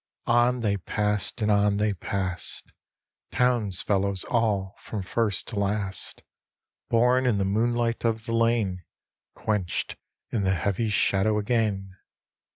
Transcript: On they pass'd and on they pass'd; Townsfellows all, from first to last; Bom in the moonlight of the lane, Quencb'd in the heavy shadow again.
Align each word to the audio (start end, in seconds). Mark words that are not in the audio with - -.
On 0.25 0.61
they 0.61 0.77
pass'd 0.77 1.43
and 1.43 1.51
on 1.51 1.77
they 1.77 1.93
pass'd; 1.93 2.71
Townsfellows 3.29 4.23
all, 4.23 4.73
from 4.79 5.03
first 5.03 5.47
to 5.49 5.59
last; 5.59 6.23
Bom 6.89 7.27
in 7.27 7.37
the 7.37 7.45
moonlight 7.45 8.03
of 8.03 8.25
the 8.25 8.33
lane, 8.33 8.81
Quencb'd 9.35 9.95
in 10.31 10.41
the 10.43 10.55
heavy 10.55 10.89
shadow 10.89 11.37
again. 11.37 11.97